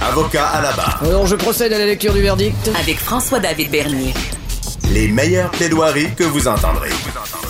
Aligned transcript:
Avocat 0.00 0.46
à 0.46 0.62
la 0.62 0.72
barre. 0.72 1.02
Alors, 1.02 1.26
je 1.26 1.34
procède 1.34 1.72
à 1.72 1.78
la 1.78 1.84
lecture 1.84 2.14
du 2.14 2.22
verdict. 2.22 2.70
Avec 2.78 2.98
François-David 2.98 3.68
Bernier. 3.68 4.14
Les 4.92 5.08
meilleures 5.08 5.50
plaidoiries 5.50 6.14
que 6.14 6.22
vous 6.22 6.46
entendrez. 6.46 6.90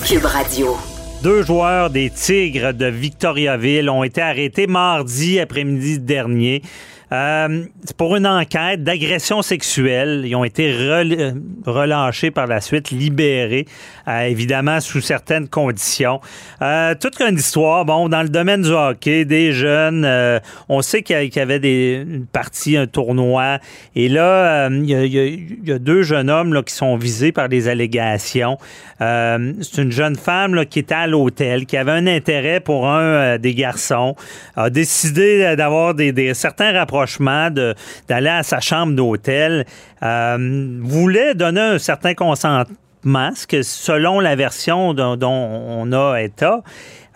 Cube 0.06 0.24
Radio. 0.24 0.74
Deux 1.22 1.42
joueurs 1.42 1.90
des 1.90 2.08
Tigres 2.08 2.72
de 2.72 2.86
Victoriaville 2.86 3.90
ont 3.90 4.02
été 4.02 4.22
arrêtés 4.22 4.66
mardi 4.66 5.38
après-midi 5.38 5.98
dernier. 5.98 6.62
Euh, 7.10 7.64
c'est 7.84 7.96
pour 7.96 8.16
une 8.16 8.26
enquête 8.26 8.84
d'agression 8.84 9.40
sexuelle. 9.42 10.22
Ils 10.26 10.34
ont 10.36 10.44
été 10.44 10.70
rel- 10.72 11.34
relâchés 11.64 12.30
par 12.30 12.46
la 12.46 12.60
suite, 12.60 12.90
libérés, 12.90 13.64
euh, 14.08 14.20
évidemment 14.24 14.80
sous 14.80 15.00
certaines 15.00 15.48
conditions. 15.48 16.20
Euh, 16.60 16.94
toute 17.00 17.18
une 17.20 17.36
histoire, 17.36 17.84
bon, 17.86 18.08
dans 18.08 18.22
le 18.22 18.28
domaine 18.28 18.62
du 18.62 18.70
hockey, 18.70 19.24
des 19.24 19.52
jeunes, 19.52 20.04
euh, 20.04 20.38
on 20.68 20.82
sait 20.82 21.02
qu'il 21.02 21.30
y 21.34 21.38
avait 21.40 21.58
des, 21.60 22.04
une 22.06 22.26
partie, 22.26 22.76
un 22.76 22.86
tournoi, 22.86 23.58
et 23.96 24.08
là, 24.08 24.68
euh, 24.68 24.82
il 24.84 25.66
y, 25.66 25.72
a, 25.72 25.78
deux 25.78 26.02
jeunes 26.02 26.28
hommes 26.28 26.62
qui 26.62 26.74
sont 26.74 26.96
visés 26.96 27.32
par 27.32 27.48
des 27.48 27.68
allégations. 27.68 28.58
Euh, 29.00 29.52
c'est 29.62 29.80
une 29.82 29.92
jeune 29.92 30.16
femme 30.16 30.66
qui 30.66 30.80
était 30.80 30.94
à 30.94 31.06
l'hôtel, 31.06 31.66
qui 31.66 31.76
avait 31.76 31.92
un 31.92 32.06
intérêt 32.06 32.60
pour 32.60 32.86
un 32.88 33.00
euh, 33.00 33.38
des 33.38 33.54
garçons, 33.54 34.14
a 34.56 34.68
décidé 34.70 35.42
euh, 35.44 35.56
d'avoir 35.56 35.94
des- 35.94 36.34
certains 36.34 36.72
rapprochements, 36.72 36.97
d'aller 37.06 38.28
à 38.28 38.42
sa 38.42 38.60
chambre 38.60 38.94
d'hôtel, 38.94 39.66
euh, 40.02 40.78
voulait 40.82 41.34
donner 41.34 41.60
un 41.60 41.78
certain 41.78 42.14
consentement, 42.14 43.30
ce 43.34 43.46
que 43.46 43.62
selon 43.62 44.20
la 44.20 44.36
version 44.36 44.94
dont, 44.94 45.16
dont 45.16 45.28
on 45.28 45.92
a 45.92 46.20
état. 46.20 46.62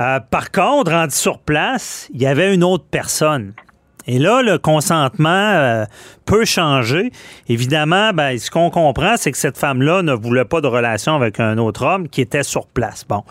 Euh, 0.01 0.21
par 0.31 0.51
contre, 0.51 0.93
rendu 0.93 1.15
sur 1.15 1.39
place, 1.39 2.09
il 2.13 2.23
y 2.23 2.27
avait 2.27 2.55
une 2.55 2.65
autre 2.65 2.85
personne. 2.91 3.53
Et 4.07 4.19
là, 4.19 4.43
le 4.43 4.59
consentement 4.59 5.29
euh, 5.29 5.85
peut 6.27 6.45
changer. 6.45 7.13
Évidemment, 7.49 8.13
ben, 8.13 8.37
ce 8.39 8.51
qu'on 8.51 8.71
comprend, 8.71 9.17
c'est 9.17 9.31
que 9.31 9.39
cette 9.39 9.59
femme-là 9.59 10.03
ne 10.03 10.13
voulait 10.13 10.45
pas 10.45 10.61
de 10.61 10.67
relation 10.67 11.15
avec 11.15 11.39
un 11.39 11.57
autre 11.59 11.85
homme 11.85 12.09
qui 12.09 12.21
était 12.21 12.43
sur 12.43 12.67
place. 12.67 13.05
Bon. 13.09 13.23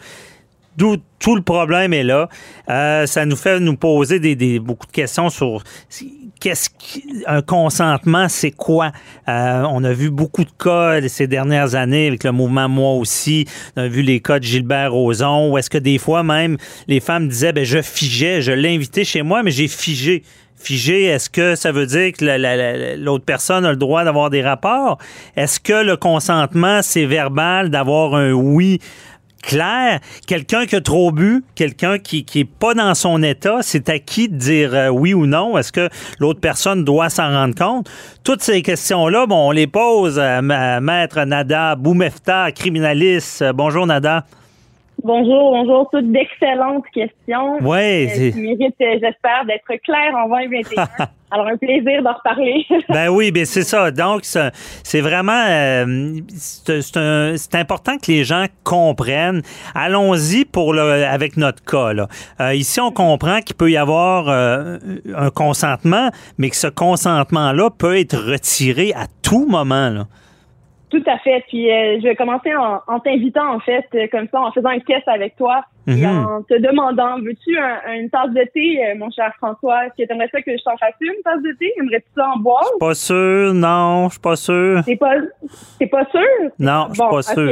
D'où 0.78 0.96
tout 1.20 1.36
le 1.36 1.42
problème 1.42 1.94
est 1.94 2.04
là. 2.04 2.30
Euh, 2.70 3.06
ça 3.06 3.26
nous 3.26 3.36
fait 3.36 3.60
nous 3.60 3.76
poser 3.76 4.20
des, 4.20 4.60
beaucoup 4.60 4.88
de 4.88 4.92
questions 4.92 5.30
sur 5.30 5.64
qu'est-ce 6.40 6.70
qu'un 6.70 7.42
consentement, 7.42 8.28
c'est 8.30 8.52
quoi? 8.52 8.92
Euh, 9.28 9.64
on 9.70 9.84
a 9.84 9.92
vu 9.94 10.10
beaucoup 10.10 10.44
de 10.44 10.50
cas 10.58 11.06
ces 11.08 11.28
dernières 11.28 11.76
années 11.76 12.08
avec 12.08 12.24
le 12.24 12.32
mouvement 12.32 12.68
Moi 12.70 12.94
aussi. 12.94 13.46
On 13.76 13.82
a 13.82 13.88
vu 13.88 14.02
les 14.02 14.22
cas 14.22 14.40
de 14.40 14.44
Gilbert 14.46 14.94
Rozon, 14.94 15.52
où 15.52 15.58
est-ce 15.58 15.70
que 15.70 15.78
des 15.78 15.98
fois 15.98 16.24
même 16.24 16.58
les 16.88 17.00
femmes 17.00 17.28
disaient 17.28 17.54
ben 17.54 17.66
je 17.66 17.82
figeais, 17.82 18.42
je 18.42 18.52
l'ai 18.54 18.74
invité 18.74 19.04
chez 19.04 19.22
moi, 19.22 19.44
mais 19.44 19.52
j'ai 19.52 19.68
figé. 19.68 20.24
Figé, 20.56 21.06
est-ce 21.06 21.28
que 21.32 21.56
ça 21.56 21.72
veut 21.72 21.88
dire 21.88 22.12
que 22.14 22.24
la- 22.24 22.38
la- 22.38 22.56
la- 22.56 22.96
l'autre 22.96 23.26
personne 23.26 23.66
a 23.66 23.72
le 23.72 23.78
droit 23.78 24.04
d'avoir 24.04 24.30
des 24.30 24.44
rapports? 24.44 25.00
Est-ce 25.36 25.60
que 25.60 25.84
le 25.84 25.98
consentement, 25.98 26.82
c'est 26.84 27.06
verbal 27.06 27.72
d'avoir 27.72 28.14
un 28.14 28.32
oui 28.32 28.78
clair? 29.42 30.00
Quelqu'un 30.28 30.66
qui 30.66 30.76
a 30.76 30.82
trop 30.82 31.12
bu, 31.12 31.44
quelqu'un 31.56 31.98
qui 32.00 32.24
qui 32.26 32.40
est 32.42 32.46
pas 32.46 32.74
dans 32.74 32.94
son 32.96 33.22
état, 33.24 33.58
c'est 33.62 33.90
à 33.90 34.00
qui 34.00 34.30
de 34.30 34.36
dire 34.36 34.74
euh, 34.74 34.88
oui 34.90 35.14
ou 35.14 35.26
non? 35.26 35.58
Est-ce 35.58 35.72
que 35.72 35.90
l'autre 36.20 36.40
personne 36.40 36.84
doit 36.84 37.10
s'en 37.10 37.30
rendre 37.30 37.56
compte? 37.56 37.90
Toutes 38.24 38.42
ces 38.42 38.62
questions-là, 38.62 39.26
bon, 39.26 39.50
on 39.50 39.52
les 39.52 39.68
pose 39.68 40.20
à, 40.20 40.42
ma- 40.42 40.80
Maître 40.80 41.24
Nada 41.24 41.76
Boumefta, 41.76 42.52
criminaliste. 42.52 43.42
Euh, 43.42 43.54
Bonjour, 43.54 43.86
Nada. 43.88 44.26
Bonjour, 45.04 45.52
bonjour. 45.54 45.90
Toutes 45.92 46.12
d'excellentes 46.12 46.84
questions. 46.94 47.58
Ouais, 47.62 48.08
Euh, 48.10 48.14
c'est- 48.16 48.32
qui 48.32 48.40
méritent, 48.40 48.76
euh, 48.82 49.00
j'espère, 49.02 49.46
d'être 49.48 49.66
claires 49.84 50.14
en 50.16 50.28
2021. 50.30 50.88
Alors, 51.34 51.48
un 51.48 51.56
plaisir 51.58 52.04
d'en 52.04 52.14
reparler. 52.14 52.66
Ben 52.90 53.08
oui, 53.10 53.32
ben 53.32 53.46
c'est 53.46 53.64
ça. 53.64 53.90
Donc, 53.90 54.24
c'est 54.24 55.00
vraiment 55.02 55.46
euh, 55.48 56.20
c'est 56.36 57.56
important 57.56 57.98
que 57.98 58.12
les 58.12 58.24
gens 58.26 58.46
comprennent. 58.66 59.42
Allons-y 59.74 60.44
pour 60.46 60.74
le 60.74 60.82
avec 61.06 61.38
notre 61.38 61.64
cas. 61.64 61.94
Là. 61.94 62.08
Euh, 62.42 62.54
ici, 62.54 62.82
on 62.82 62.92
comprend 62.92 63.40
qu'il 63.40 63.56
peut 63.56 63.72
y 63.72 63.78
avoir 63.78 64.28
euh, 64.28 64.78
un 65.16 65.30
consentement, 65.30 66.10
mais 66.38 66.50
que 66.50 66.58
ce 66.58 66.68
consentement-là 66.68 67.70
peut 67.78 67.98
être 67.98 68.18
retiré 68.18 68.92
à 68.94 69.06
tout 69.24 69.48
moment. 69.48 69.90
Là. 69.90 70.08
Tout 70.92 71.04
à 71.08 71.18
fait. 71.20 71.44
Puis, 71.48 71.72
euh, 71.72 72.00
je 72.00 72.04
vais 72.04 72.16
commencer 72.16 72.54
en, 72.54 73.00
t'invitant, 73.00 73.56
en 73.56 73.60
fait, 73.60 73.88
euh, 73.96 74.08
comme 74.12 74.28
ça, 74.30 74.42
en 74.42 74.52
faisant 74.52 74.70
un 74.70 74.80
test 74.80 75.08
avec 75.08 75.38
toi 75.38 75.64
Mhm. 75.88 76.06
en 76.06 76.44
te 76.44 76.54
demandant, 76.60 77.18
veux-tu 77.20 77.58
un- 77.58 77.94
une 77.94 78.10
tasse 78.10 78.30
de 78.30 78.44
thé, 78.54 78.80
euh, 78.86 78.96
mon 78.98 79.10
cher 79.10 79.34
François? 79.38 79.86
Est-ce 79.88 80.04
que 80.04 80.08
t'aimerais 80.08 80.30
ça 80.32 80.42
que 80.42 80.52
je 80.52 80.64
t'en 80.64 80.78
fasse 80.78 80.94
une 81.02 81.22
tasse 81.24 81.42
de 81.42 81.56
thé? 81.58 81.74
Aimerais-tu 81.80 82.06
ça 82.16 82.28
en 82.36 82.38
boire? 82.40 82.64
Pas 82.80 82.94
sûr, 82.94 83.54
non, 83.54 84.06
je 84.08 84.12
suis 84.12 84.20
pas 84.20 84.36
sûr. 84.36 84.82
T'es 84.86 84.96
pas, 84.96 85.14
pas 85.92 86.06
sûr? 86.12 86.50
Non, 86.60 86.86
je 86.90 86.94
suis 86.94 87.02
Bon, 87.02 87.10
pas 87.10 87.22
sûr. 87.24 87.50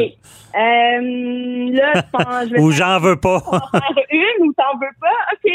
Euh, 0.56 1.72
là, 1.74 1.94
je 1.96 2.02
pense- 2.12 2.46
je 2.50 2.54
vais 2.54 2.60
Ou 2.62 2.72
j'en 2.72 3.00
veux 3.00 3.16
pas. 3.16 3.38
en 3.48 3.60
faire 3.80 4.04
une 4.12 4.48
ou 4.48 4.54
t'en 4.54 4.78
veux 4.80 4.96
pas? 5.00 5.08
OK. 5.34 5.52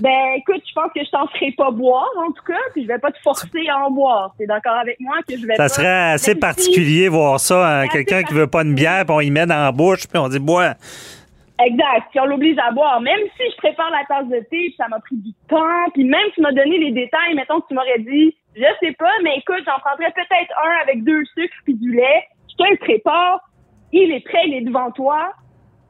Ben, 0.00 0.34
écoute, 0.36 0.62
je 0.68 0.72
pense 0.74 0.90
que 0.94 1.04
je 1.04 1.10
t'en 1.10 1.26
ferai 1.28 1.52
pas 1.56 1.70
boire, 1.70 2.08
en 2.18 2.30
tout 2.32 2.44
cas, 2.46 2.58
puis 2.72 2.82
je 2.82 2.88
vais 2.88 2.98
pas 2.98 3.10
te 3.10 3.18
forcer 3.22 3.48
à 3.68 3.86
en 3.86 3.90
boire. 3.90 4.34
T'es 4.38 4.46
d'accord 4.46 4.76
avec 4.80 4.98
moi 5.00 5.16
que 5.28 5.36
je 5.36 5.46
vais 5.46 5.54
Ça 5.56 5.64
pas... 5.64 5.68
serait 5.68 6.12
assez 6.12 6.32
si- 6.32 6.38
particulier 6.38 7.08
voir 7.08 7.40
ça, 7.40 7.80
hein, 7.82 7.88
quelqu'un 7.88 8.22
qui 8.22 8.34
veut 8.34 8.46
pas 8.46 8.62
une 8.62 8.74
bière, 8.74 9.04
puis 9.06 9.14
on 9.16 9.20
y 9.20 9.30
met 9.30 9.46
dans 9.46 9.56
la 9.62 9.72
bouche, 9.72 10.06
puis 10.06 10.18
on 10.20 10.28
dit 10.28 10.38
bois. 10.38 10.74
Exact. 11.64 12.10
Puis 12.10 12.20
on 12.20 12.26
l'oblige 12.26 12.56
à 12.58 12.70
boire. 12.70 13.00
Même 13.00 13.20
si 13.36 13.50
je 13.50 13.56
prépare 13.56 13.90
la 13.90 14.04
tasse 14.06 14.28
de 14.28 14.38
thé, 14.50 14.70
puis 14.70 14.74
ça 14.76 14.88
m'a 14.88 15.00
pris 15.00 15.16
du 15.16 15.32
temps, 15.48 15.90
puis 15.92 16.04
même 16.04 16.28
tu 16.34 16.40
m'as 16.40 16.52
donné 16.52 16.78
les 16.78 16.92
détails, 16.92 17.34
mettons 17.34 17.60
que 17.60 17.68
tu 17.68 17.74
m'aurais 17.74 17.98
dit, 17.98 18.36
je 18.54 18.64
sais 18.80 18.92
pas, 18.92 19.12
mais 19.24 19.36
écoute, 19.38 19.62
j'en 19.66 19.78
prendrais 19.80 20.12
peut-être 20.12 20.52
un 20.64 20.82
avec 20.82 21.04
deux 21.04 21.24
sucres 21.36 21.56
puis 21.64 21.74
du 21.74 21.94
lait. 21.94 22.24
Je 22.50 22.64
te 22.64 22.70
le 22.70 22.76
prépare. 22.76 23.40
Il 23.92 24.12
est 24.12 24.20
prêt, 24.20 24.42
il 24.46 24.54
est 24.54 24.60
devant 24.62 24.90
toi. 24.92 25.32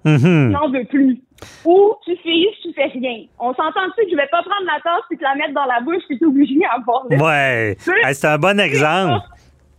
Mhm. 0.04 0.50
n'en 0.50 0.70
veux 0.70 0.84
plus. 0.84 1.20
Ou 1.64 1.94
tu 2.04 2.16
fais, 2.16 2.46
tu 2.62 2.72
fais 2.74 2.86
rien. 2.86 3.24
On 3.38 3.52
s'entend-tu 3.54 4.04
que 4.04 4.10
je 4.10 4.16
vais 4.16 4.26
pas 4.28 4.42
prendre 4.42 4.66
la 4.66 4.80
tasse 4.80 5.02
puis 5.08 5.18
te 5.18 5.22
la 5.22 5.34
mettre 5.34 5.54
dans 5.54 5.66
la 5.66 5.80
bouche 5.80 6.02
puis 6.08 6.18
t'obliger 6.18 6.60
à 6.70 6.78
boire? 6.78 7.06
Ouais. 7.10 7.76
C'est 7.78 8.26
un 8.26 8.38
bon 8.38 8.58
exemple. 8.58 9.24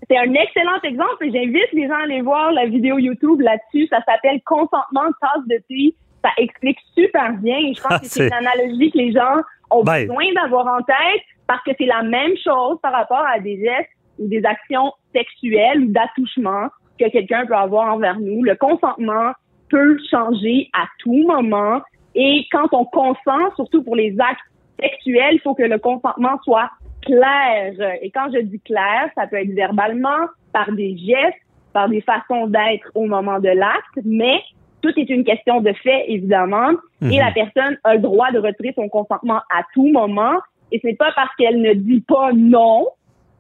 C'est 0.08 0.18
un 0.18 0.34
excellent 0.34 0.80
exemple 0.84 1.26
et 1.26 1.32
j'invite 1.32 1.72
les 1.74 1.88
gens 1.88 1.96
à 1.96 2.04
aller 2.04 2.22
voir 2.22 2.52
la 2.52 2.66
vidéo 2.66 2.98
YouTube 2.98 3.42
là-dessus. 3.42 3.88
Ça 3.88 4.02
s'appelle 4.08 4.42
Consentement 4.46 5.06
de 5.08 5.14
tasse 5.22 5.48
de 5.48 5.62
thé. 5.68 5.96
Ça 6.24 6.32
explique 6.38 6.78
super 6.98 7.34
bien. 7.34 7.58
Et 7.58 7.74
je 7.74 7.82
pense 7.82 7.92
Ah, 7.96 8.00
que 8.00 8.06
c'est 8.06 8.22
c'est- 8.22 8.28
une 8.28 8.34
analogie 8.48 8.92
que 8.92 8.98
les 8.98 9.12
gens 9.12 9.36
ont 9.72 9.84
Ben. 9.84 10.08
besoin 10.08 10.26
d'avoir 10.36 10.68
en 10.68 10.82
tête 10.82 11.22
parce 11.48 11.62
que 11.64 11.72
c'est 11.78 11.86
la 11.86 12.04
même 12.04 12.34
chose 12.44 12.78
par 12.82 12.92
rapport 12.94 13.26
à 13.28 13.40
des 13.40 13.58
gestes 13.59 13.90
ou 14.20 14.28
des 14.28 14.44
actions 14.46 14.92
sexuelles 15.14 15.82
ou 15.84 15.92
d'attouchement 15.92 16.68
que 17.00 17.09
quelqu'un 17.09 17.46
peut 17.46 17.56
avoir 17.56 17.94
envers 17.94 18.20
nous. 18.20 18.44
Le 18.44 18.56
consentement 18.56 19.32
peut 19.70 19.98
changer 20.09 20.70
à 20.74 20.86
tout 21.00 21.26
moment 21.28 21.82
et 22.16 22.46
quand 22.52 22.68
on 22.74 22.86
consent, 22.86 23.54
surtout 23.56 23.84
pour 23.84 23.96
les 23.96 24.16
actes 24.20 24.42
sexuels, 24.82 25.36
il 25.36 25.40
faut 25.42 25.54
que 25.56 25.64
le 25.64 25.78
consentement 25.78 26.38
soit 26.44 26.70
clair. 27.02 27.73
Et 28.02 28.12
quand 28.12 28.28
je 28.34 28.40
dis 28.40 28.59
clair, 28.62 29.09
ça 29.16 29.28
peut 29.28 29.38
être 29.38 29.53
verbalement, 29.53 30.28
par 30.53 30.72
des 30.72 30.97
gestes, 30.97 31.38
par 31.73 31.90
des 31.90 32.02
façons 32.02 32.47
d'être 32.47 32.90
au 32.96 33.06
moment 33.06 33.40
de 33.40 33.50
l'acte, 33.50 34.00
mais 34.03 34.41
tout 34.82 34.91
est 34.97 35.09
une 35.09 35.23
question 35.23 35.62
de 35.62 35.73
fait, 35.73 36.06
évidemment, 36.08 36.72
Mhm. 37.02 37.12
et 37.12 37.18
la 37.18 37.32
personne 37.32 37.78
a 37.84 37.96
le 37.96 38.00
droit 38.00 38.32
de 38.32 38.40
retirer 38.40 38.73
son 38.76 38.90
consentement 38.90 39.41
à 39.56 39.64
tout 39.73 39.90
moment, 39.91 40.40
et 40.72 40.79
c'est 40.84 40.96
pas 40.97 41.12
parce 41.16 41.34
qu'elle 41.38 41.62
ne 41.62 41.73
dit 41.73 42.02
pas 42.02 42.32
non 42.34 42.88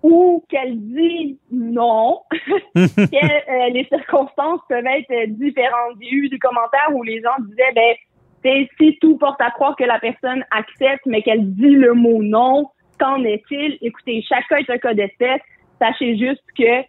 ou 0.03 0.43
qu'elle 0.49 0.77
dit 0.79 1.37
non 1.51 2.19
que 2.75 2.79
euh, 2.79 3.69
les 3.73 3.85
circonstances 3.85 4.61
peuvent 4.69 4.85
être 4.85 5.29
différentes. 5.31 5.97
J'ai 6.01 6.11
eu 6.11 6.29
des 6.29 6.39
commentaires 6.39 6.89
où 6.93 7.03
les 7.03 7.21
gens 7.21 7.35
disaient, 7.47 7.73
ben, 8.43 8.65
si 8.79 8.97
tout 9.01 9.17
porte 9.17 9.41
à 9.41 9.51
croire 9.51 9.75
que 9.75 9.83
la 9.83 9.99
personne 9.99 10.43
accepte, 10.51 11.05
mais 11.05 11.21
qu'elle 11.21 11.53
dit 11.53 11.75
le 11.75 11.93
mot 11.93 12.23
non, 12.23 12.67
qu'en 12.99 13.23
est-il? 13.23 13.77
Écoutez, 13.81 14.23
cas 14.27 14.57
est 14.57 14.69
un 14.69 14.77
cas 14.77 14.93
d'espèce. 14.93 15.41
Sachez 15.79 16.17
juste 16.17 16.43
que, 16.57 16.83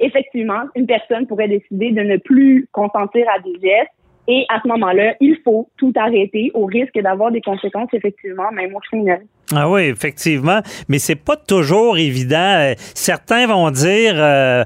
effectivement, 0.00 0.62
une 0.74 0.86
personne 0.86 1.26
pourrait 1.26 1.48
décider 1.48 1.92
de 1.92 2.02
ne 2.02 2.16
plus 2.18 2.68
consentir 2.72 3.26
à 3.34 3.40
des 3.40 3.54
gestes 3.54 3.90
Et 4.28 4.44
à 4.48 4.60
ce 4.62 4.68
moment-là, 4.68 5.14
il 5.20 5.38
faut 5.44 5.68
tout 5.76 5.92
arrêter 5.96 6.50
au 6.54 6.66
risque 6.66 6.98
d'avoir 7.00 7.30
des 7.30 7.40
conséquences, 7.40 7.88
effectivement, 7.92 8.50
même 8.52 8.74
au 8.74 8.80
criminel. 8.80 9.22
Ah 9.54 9.70
oui, 9.70 9.82
effectivement. 9.82 10.60
Mais 10.88 10.98
c'est 10.98 11.14
pas 11.24 11.36
toujours 11.36 11.96
évident. 11.98 12.56
Euh, 12.58 12.74
Certains 12.94 13.46
vont 13.46 13.70
dire. 13.70 14.14
Euh, 14.16 14.64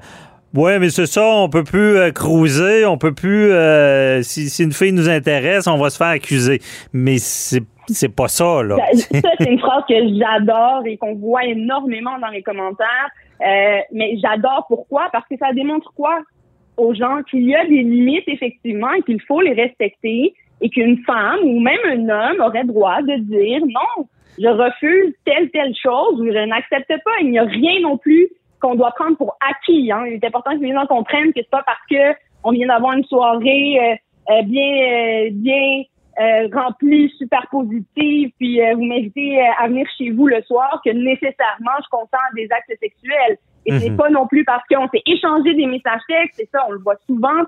Ouais, 0.53 0.81
mais 0.81 0.91
c'est 0.91 1.07
ça, 1.07 1.25
on 1.25 1.49
peut 1.49 1.63
plus 1.63 1.97
euh, 1.97 2.11
cruiser, 2.11 2.85
on 2.85 2.99
peut 2.99 3.15
plus. 3.15 3.53
euh, 3.53 4.21
si, 4.23 4.51
si 4.51 4.65
une 4.65 4.73
fille 4.73 4.93
nous 4.93 5.09
intéresse, 5.09 5.69
on 5.69 5.79
va 5.79 5.91
se 5.91 5.97
faire 5.97 6.09
accuser. 6.09 6.61
Mais 6.93 7.19
c'est 7.19 7.63
c'est 7.87 8.15
pas 8.15 8.29
ça, 8.29 8.63
là. 8.63 8.77
Ça, 8.95 9.31
c'est 9.39 9.51
une 9.51 9.59
phrase 9.59 9.83
que 9.89 9.95
j'adore 9.95 10.83
et 10.87 10.97
qu'on 10.97 11.15
voit 11.15 11.45
énormément 11.45 12.19
dans 12.21 12.29
les 12.29 12.43
commentaires. 12.43 13.09
Euh, 13.41 13.79
mais 13.93 14.17
j'adore 14.23 14.67
pourquoi? 14.69 15.09
Parce 15.13 15.27
que 15.29 15.37
ça 15.39 15.53
démontre 15.53 15.93
quoi? 15.95 16.19
Aux 16.77 16.95
gens? 16.95 17.23
Qu'il 17.29 17.47
y 17.47 17.55
a 17.55 17.65
des 17.65 17.83
limites, 17.83 18.29
effectivement, 18.29 18.93
et 18.93 19.03
qu'il 19.03 19.21
faut 19.23 19.41
les 19.41 19.55
respecter 19.55 20.35
et 20.61 20.69
qu'une 20.69 20.99
femme 21.05 21.41
ou 21.45 21.59
même 21.61 21.79
un 21.87 22.09
homme 22.09 22.41
aurait 22.41 22.65
droit 22.65 23.03
de 23.03 23.17
dire 23.19 23.61
non, 23.67 24.07
je 24.39 24.47
refuse 24.47 25.15
telle, 25.25 25.51
telle 25.51 25.75
chose 25.75 26.21
ou 26.21 26.27
je 26.27 26.47
n'accepte 26.47 26.93
pas. 27.05 27.11
Il 27.23 27.31
n'y 27.31 27.39
a 27.39 27.45
rien 27.45 27.81
non 27.83 27.97
plus 27.97 28.29
qu'on 28.61 28.75
doit 28.75 28.93
prendre 28.93 29.17
pour 29.17 29.37
acquis. 29.41 29.91
Hein. 29.93 30.05
Il 30.07 30.15
est 30.15 30.25
important 30.25 30.53
que 30.53 30.63
les 30.63 30.73
gens 30.73 30.87
comprennent 30.87 31.33
que 31.33 31.41
c'est 31.41 31.51
pas 31.51 31.63
parce 31.65 31.81
que 31.91 32.19
on 32.45 32.53
vient 32.53 32.69
d'avoir 32.69 32.93
une 32.95 33.05
soirée 33.05 33.79
euh, 33.81 34.33
euh, 34.33 34.43
bien, 34.43 34.63
euh, 34.63 35.29
bien 35.33 35.83
euh, 36.21 36.49
remplie, 36.53 37.11
super 37.19 37.47
positive, 37.51 38.31
puis 38.39 38.61
euh, 38.61 38.75
vous 38.75 38.85
m'invitez 38.85 39.41
à 39.59 39.67
venir 39.69 39.87
chez 39.97 40.11
vous 40.11 40.27
le 40.27 40.43
soir 40.43 40.81
que 40.85 40.91
nécessairement 40.91 41.77
je 41.83 41.89
consens 41.91 42.19
des 42.35 42.49
actes 42.51 42.79
sexuels. 42.81 43.39
Et 43.67 43.79
c'est 43.79 43.91
Mhm. 43.91 43.97
pas 43.97 44.11
non 44.11 44.27
plus 44.27 44.45
parce 44.45 44.63
qu'on 44.71 44.89
s'est 44.89 45.03
échangé 45.07 45.55
des 45.55 45.67
messages 45.67 46.01
textes, 46.09 46.37
c'est 46.39 46.49
ça, 46.51 46.65
on 46.69 46.73
le 46.73 46.79
voit 46.79 46.97
souvent, 47.07 47.43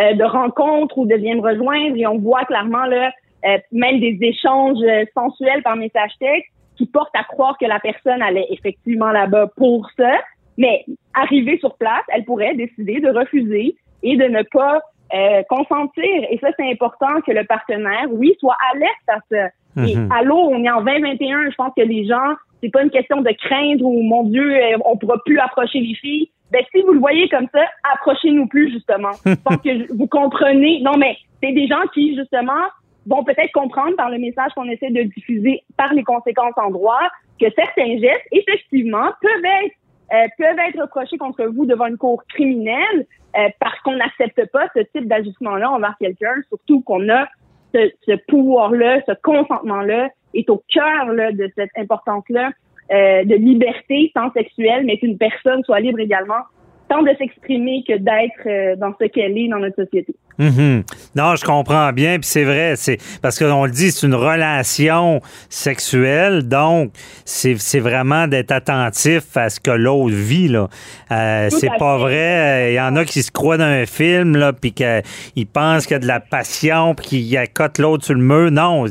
euh, 0.00 0.14
de 0.14 0.24
rencontres 0.24 0.96
ou 0.98 1.06
de 1.06 1.14
viens 1.14 1.36
me 1.36 1.42
rejoindre, 1.42 1.96
et 1.96 2.06
on 2.06 2.18
voit 2.18 2.44
clairement 2.44 2.84
là, 2.86 3.10
euh, 3.44 3.58
même 3.72 4.00
des 4.00 4.18
échanges 4.20 4.78
euh, 4.82 5.04
sensuels 5.14 5.62
par 5.62 5.76
message 5.76 6.12
texte 6.18 6.50
qui 6.76 6.86
portent 6.86 7.14
à 7.14 7.24
croire 7.24 7.56
que 7.58 7.66
la 7.66 7.80
personne 7.80 8.22
allait 8.22 8.46
effectivement 8.50 9.10
là-bas 9.10 9.48
pour 9.56 9.88
ça, 9.96 10.12
mais 10.58 10.84
arrivée 11.14 11.56
sur 11.58 11.74
place, 11.76 12.04
elle 12.08 12.24
pourrait 12.24 12.54
décider 12.54 13.00
de 13.00 13.08
refuser 13.08 13.76
et 14.02 14.16
de 14.16 14.24
ne 14.24 14.42
pas 14.42 14.80
euh, 15.14 15.42
consentir. 15.48 16.04
Et 16.30 16.38
ça, 16.38 16.48
c'est 16.58 16.70
important 16.70 17.22
que 17.26 17.32
le 17.32 17.44
partenaire, 17.44 18.06
oui, 18.10 18.36
soit 18.38 18.56
alerte 18.74 19.08
à 19.08 19.18
ça. 19.30 19.46
Et 19.86 19.96
Mhm. 19.96 20.12
allô, 20.12 20.36
on 20.36 20.62
est 20.64 20.70
en 20.70 20.82
2021, 20.82 21.50
je 21.50 21.54
pense 21.54 21.72
que 21.76 21.82
les 21.82 22.04
gens, 22.06 22.34
c'est 22.60 22.70
pas 22.70 22.82
une 22.82 22.90
question 22.90 23.22
de 23.22 23.30
craindre 23.30 23.84
ou 23.84 24.02
mon 24.02 24.24
Dieu, 24.24 24.54
euh, 24.54 24.76
on 24.84 24.96
pourra 24.96 25.16
plus 25.24 25.38
approcher 25.38 25.80
les 25.80 25.94
filles. 25.94 26.28
Ben 26.50 26.62
si 26.74 26.82
vous 26.82 26.92
le 26.92 26.98
voyez 26.98 27.28
comme 27.28 27.46
ça, 27.52 27.62
approchez-nous 27.94 28.48
plus 28.48 28.70
justement. 28.72 29.12
je 29.26 29.34
pense 29.44 29.58
que 29.58 29.94
vous 29.94 30.06
comprenez. 30.08 30.80
Non, 30.82 30.96
mais 30.98 31.16
c'est 31.42 31.52
des 31.52 31.66
gens 31.68 31.86
qui 31.94 32.16
justement 32.16 32.64
vont 33.06 33.22
peut-être 33.24 33.52
comprendre 33.52 33.96
par 33.96 34.10
le 34.10 34.18
message 34.18 34.52
qu'on 34.54 34.68
essaie 34.68 34.90
de 34.90 35.02
diffuser 35.02 35.62
par 35.76 35.92
les 35.94 36.02
conséquences 36.02 36.56
en 36.56 36.70
droit 36.70 37.00
que 37.40 37.46
certains 37.54 37.98
gestes, 37.98 38.26
effectivement, 38.32 39.08
peuvent 39.22 39.44
être 39.64 39.74
euh, 40.12 40.26
peuvent 40.38 40.58
être 40.68 40.80
reprochés 40.80 41.18
contre 41.18 41.44
vous 41.44 41.66
devant 41.66 41.86
une 41.86 41.98
cour 41.98 42.22
criminelle 42.28 43.06
euh, 43.36 43.48
parce 43.60 43.78
qu'on 43.80 43.96
n'accepte 43.96 44.50
pas 44.52 44.68
ce 44.74 44.80
type 44.80 45.06
d'ajustement-là 45.06 45.70
envers 45.70 45.94
quelqu'un, 46.00 46.34
surtout 46.48 46.80
qu'on 46.80 47.08
a 47.08 47.28
ce, 47.74 47.90
ce 48.06 48.12
pouvoir-là, 48.26 49.00
ce 49.06 49.12
consentement-là 49.22 50.08
est 50.34 50.48
au 50.48 50.62
cœur 50.68 51.06
là, 51.12 51.32
de 51.32 51.50
cette 51.54 51.70
importance-là 51.76 52.52
euh, 52.90 53.24
de 53.24 53.34
liberté 53.34 54.10
tant 54.14 54.32
sexuelle, 54.32 54.84
mais 54.86 54.98
qu'une 54.98 55.18
personne 55.18 55.62
soit 55.64 55.80
libre 55.80 56.00
également 56.00 56.42
tant 56.88 57.02
de 57.02 57.10
s'exprimer 57.18 57.84
que 57.86 57.96
d'être 57.98 58.46
euh, 58.46 58.76
dans 58.76 58.92
ce 59.00 59.06
qu'elle 59.06 59.36
est 59.36 59.48
dans 59.48 59.58
notre 59.58 59.84
société. 59.84 60.14
Mhm. 60.38 60.84
Non, 61.16 61.36
je 61.36 61.44
comprends 61.44 61.92
bien, 61.92 62.18
puis 62.18 62.28
c'est 62.28 62.44
vrai, 62.44 62.74
c'est 62.76 62.98
parce 63.20 63.38
qu'on 63.38 63.64
le 63.64 63.70
dit, 63.70 63.90
c'est 63.90 64.06
une 64.06 64.14
relation 64.14 65.20
sexuelle, 65.48 66.46
donc 66.48 66.92
c'est 67.24 67.56
c'est 67.58 67.80
vraiment 67.80 68.28
d'être 68.28 68.52
attentif 68.52 69.36
à 69.36 69.50
ce 69.50 69.60
que 69.60 69.70
l'autre 69.70 70.14
vit 70.14 70.48
là. 70.48 70.68
Euh, 71.10 71.48
c'est 71.50 71.70
pas 71.78 71.96
fait. 71.98 72.02
vrai. 72.02 72.72
Il 72.72 72.74
y 72.76 72.80
en 72.80 72.96
a 72.96 73.04
qui 73.04 73.22
se 73.22 73.30
croient 73.30 73.58
dans 73.58 73.64
un 73.64 73.86
film 73.86 74.36
là, 74.36 74.52
puis 74.52 74.72
qu'ils 74.72 75.46
pensent 75.52 75.86
qu'il 75.86 75.94
y 75.94 75.96
a 75.96 76.00
de 76.00 76.06
la 76.06 76.20
passion, 76.20 76.94
puis 76.94 77.06
qu'ils 77.06 77.36
accotent 77.36 77.78
l'autre 77.78 78.04
sur 78.04 78.14
le 78.14 78.20
mur. 78.20 78.50
Non, 78.50 78.84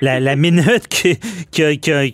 la, 0.00 0.20
la 0.20 0.36
minute 0.46 0.88
que 0.88 1.14
que, 1.52 1.76
que 1.76 2.10